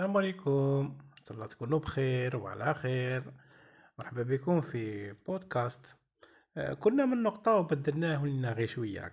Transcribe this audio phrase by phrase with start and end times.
[0.00, 0.98] السلام عليكم.
[1.30, 3.32] الله تكونوا بخير وعلى خير.
[3.98, 5.96] مرحبا بكم في بودكاست.
[6.56, 9.12] آه، كنا من نقطة وبدلناه لنا غير شوية.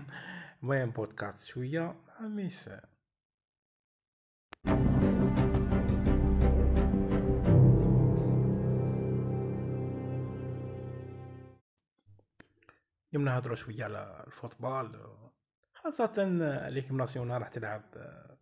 [0.62, 1.94] المهم بودكاست شوية.
[2.20, 2.70] ميس
[13.10, 15.06] اليوم نهضروا شوية على الفوتبال.
[15.74, 16.24] خاصة
[16.68, 18.33] l'équipe nationale راح تلعب آه،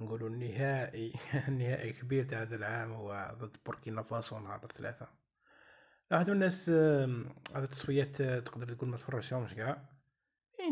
[0.00, 1.12] نقولوا النهائي
[1.48, 5.08] النهائي كبير تاع هذا العام هو ضد بوركينا فاسو نهار الثلاثة.
[6.10, 9.82] واحد الناس هذا التصفيات آه، تقدر تقول ما تفرجهمش كاع.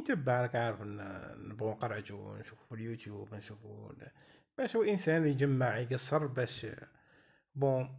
[0.00, 3.92] نتبع راك عارف نبغوا نفرجو نشوفو في اليوتيوب نشوفو
[4.58, 6.66] باش هو إنسان يجمع يقصر باش
[7.54, 7.98] bon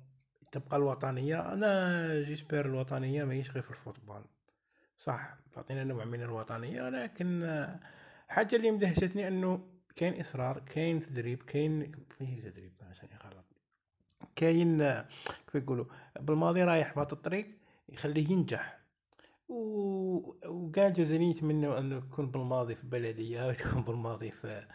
[0.51, 1.53] تبقى الوطنية.
[1.53, 4.23] أنا j'espère الوطنية ماهيش غير في ال football
[4.99, 7.79] صح تعطينا نوع من الوطنية لكن آه،
[8.27, 13.45] حاجة اللي مدهشتني إنه كاين إصرار كاين تدريب كاين ماشي تدريب عشان غلط.
[14.35, 15.03] كاين
[15.51, 15.85] كيف يقولوا
[16.19, 17.47] بالماضي رايح في الطريق
[17.89, 18.79] يخليه ينجح.
[19.49, 24.67] وكاع الجزائريين يتمنوا إنه يكون بالماضي في البلديه ويكون بالماضي في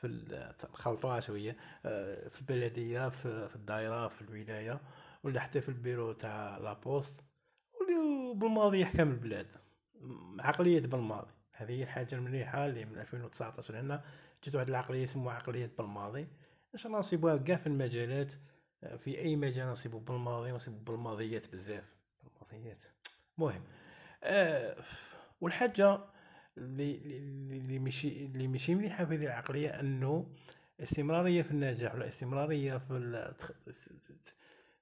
[0.00, 4.80] في خلطوها شوية آه، في البلدية في, في الدائره في الولاية
[5.24, 7.20] ولا حتى في البيرو تاع لابوست
[8.30, 9.46] وبالماضي يحكم البلاد.
[10.38, 11.37] عقلية بالماضي.
[11.58, 14.04] هذه هي الحاجة المليحة اللي من 2019 هنا
[14.44, 16.26] جات واحد العقلية يسموها عقلية بالماضي.
[16.74, 18.32] إن شاء الله نصيبوها كاع في المجالات
[18.98, 21.84] في أي مجال نصيبو بالماضي نصيبو بالماضيات بزاف.
[22.22, 22.78] بالماضيات.
[23.38, 23.64] مهم.
[24.24, 24.76] آه
[25.40, 26.00] والحاجة
[26.58, 26.96] اللي
[27.50, 30.30] اللي ماشي اللي ماشي مليحة في هذه العقلية أنه
[30.78, 32.94] الاستمراريه في النجاح والاستمراريه في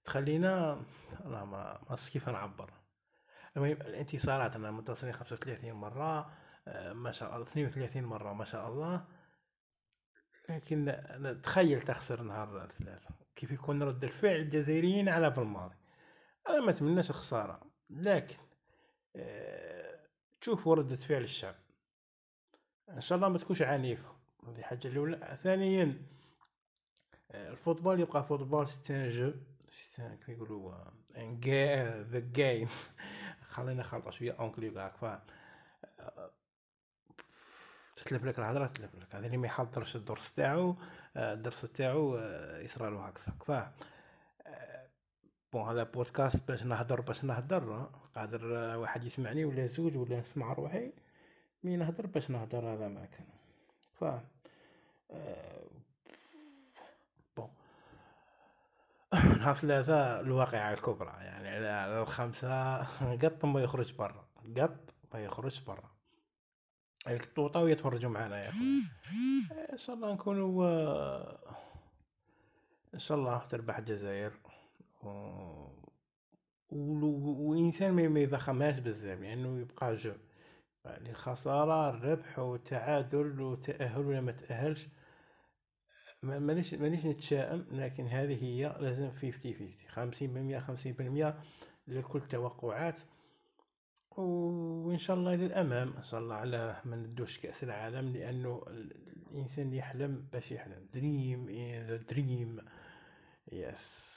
[0.04, 0.82] تخلينا
[1.24, 2.70] الله ما ما كيف نعبر.
[3.56, 6.30] المهم الانتصارات أنا منتصرين 35 مرة
[6.92, 9.04] ما شاء الله 32 مرة ما شاء الله.
[10.48, 11.02] لكن
[11.42, 13.08] تخيل تخسر نهار ثلاثة.
[13.36, 15.74] كيف يكون رد الفعل الجزائريين على بالماضي
[16.48, 17.60] أنا ما أتمناش خسارة.
[17.90, 18.36] لكن
[19.16, 20.00] أه
[20.40, 21.54] تشوف ردة فعل الشعب.
[22.90, 24.16] إن شاء الله ما تكونش عنيفة.
[24.48, 25.38] هذه حاجة الأولى.
[25.42, 26.02] ثانيا
[27.30, 29.32] آه، ال football يبقى football c'est un jeu.
[29.70, 30.74] c'est un كيف يقولوا
[32.02, 32.68] the game
[33.48, 35.22] خلينا نخلط شوية anglais وكاع
[37.96, 39.14] تتلف لك الهضرة تتلف لك.
[39.14, 40.76] هذا اللي ما يحضرش الدرس تاعو
[41.16, 43.34] آه، الدرس تاعو آه، يصرى له هكذا.
[43.46, 43.70] ف
[45.52, 48.46] bon هذا بودكاست باش نهضر باش نهضر قادر
[48.76, 50.92] واحد يسمعني ولا زوج ولا نسمع روحي
[51.64, 53.26] مي نهضر باش نهضر هذا ما كان.
[54.00, 54.04] ف
[57.36, 57.50] بون.
[59.40, 62.76] نهار ثلاثة الواقعة الكبرى يعني على الخمسة
[63.16, 64.26] قط ما يخرج برا
[64.56, 65.95] قط ما يخرج برا.
[67.08, 68.58] الطوطة ويتفرجوا معنا يا أخي.
[69.72, 70.66] إن شاء الله نكونوا
[72.94, 74.32] إن شاء الله تربح الجزائر.
[75.02, 75.08] و...
[77.50, 80.12] وإنسان ما يضخمهاش بزاف لأنه يعني يبقى jeu.
[80.84, 84.88] يعني الخسارة الربح والتعادل والتأهل ولا ما تأهلش
[86.22, 91.38] مانيش مانيش نتشائم لكن هذه هي لازم fifty fifty خمسين بالمية خمسين بالمية
[91.88, 93.00] لكل التوقعات.
[94.16, 98.62] وإن شاء الله إلى الأمام إن شاء الله على ما ندوش كأس العالم لأنه
[99.30, 100.86] الإنسان يحلم باش يحلم.
[100.94, 101.50] dream
[101.88, 102.60] the dream
[103.52, 104.16] yes.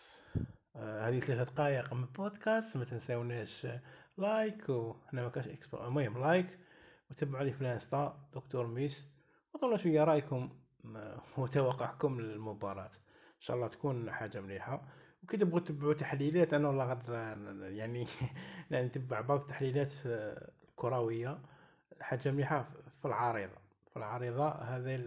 [0.76, 3.68] هذه ثلاثة دقائق من بودكاست ما تنساوناش
[4.18, 6.60] like وهنا ما كاش المهم لايك
[7.12, 9.08] وتبعوا لي في ال Insta دكتور ميس
[9.54, 10.50] وطلعوا شوية رأيكم
[11.38, 12.92] وتوقعكم للمباراة.
[13.36, 14.88] إن شاء الله تكون حاجة مليحة.
[15.24, 18.08] وكي تبغوا تتبعوا تحليلات أنا والله غير يعني
[18.72, 21.40] نتبع بعض التحليلات الكروية
[22.02, 22.70] حاجة مليحة
[23.02, 23.56] في العارضه
[23.90, 24.98] في العارضه هذا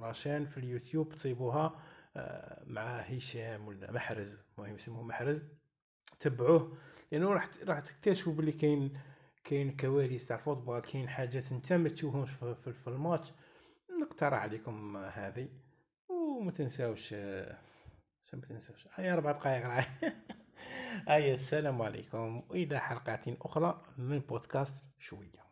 [0.00, 1.80] la chaîne في اليوتيوب تصيبوها
[2.16, 5.44] آه، مع هشام ولا محرز المهم يسموه محرز.
[6.20, 6.76] تبعوه
[7.12, 8.92] لأنه راح راح تكتشفوا بلي كاين
[9.44, 13.32] كاين كواليس تاع ال football كاين حاجات أنت ما تشوفهمش في, الماتش.
[14.00, 15.48] نقترح عليكم هذه
[16.08, 17.14] وما تنساوش
[18.28, 19.66] عشان ما تنساوش هيا أربع دقائق
[21.08, 22.42] هيا السلام عليكم.
[22.48, 25.48] والى حلقات أخرى من بودكاست شوية.